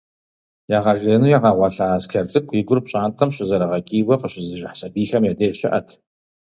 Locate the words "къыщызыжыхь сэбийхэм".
4.21-5.23